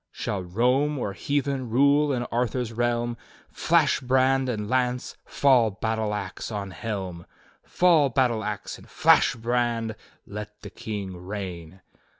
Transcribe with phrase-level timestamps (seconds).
[0.11, 3.17] "'Shall Rome or Heathen rule in Arthur's reahn.^
[3.51, 7.27] Flash brand and lance, fall battle ax on helm.
[7.61, 9.95] Fall battle ax, and flash brand!
[10.25, 11.81] Let the King reign!